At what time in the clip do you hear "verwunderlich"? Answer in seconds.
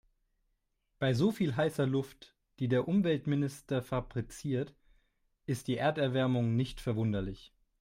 6.81-7.53